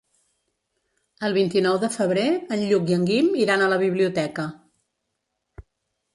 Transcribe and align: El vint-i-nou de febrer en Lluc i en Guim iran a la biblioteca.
El 1.27 1.35
vint-i-nou 1.35 1.77
de 1.83 1.89
febrer 1.97 2.23
en 2.57 2.65
Lluc 2.71 2.91
i 2.93 2.97
en 2.99 3.05
Guim 3.11 3.31
iran 3.43 3.67
a 3.67 3.69
la 3.75 3.79
biblioteca. 3.85 4.49